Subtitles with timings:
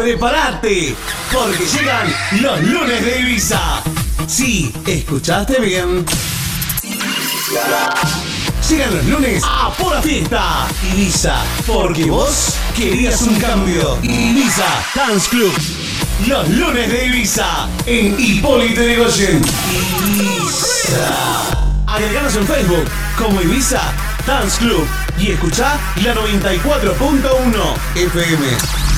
[0.00, 0.96] Prepárate,
[1.30, 3.82] porque llegan los lunes de Ibiza.
[4.26, 6.06] Sí, escuchaste bien.
[8.66, 10.66] Llegan los lunes a pura fiesta.
[10.94, 13.98] Ibiza, porque vos querías un cambio.
[14.02, 15.52] Ibiza Dance Club.
[16.26, 19.42] Los lunes de Ibiza en Hipólito Yrigoyen.
[20.06, 21.44] Ibiza.
[21.86, 22.88] Agreganos en Facebook
[23.18, 23.82] como Ibiza
[24.26, 24.88] Dance Club
[25.18, 28.89] y escucha la 94.1 FM.